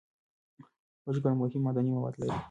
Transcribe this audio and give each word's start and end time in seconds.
هوږه 1.03 1.19
ګڼ 1.23 1.33
مهم 1.39 1.61
معدني 1.63 1.91
مواد 1.95 2.13
لري. 2.17 2.31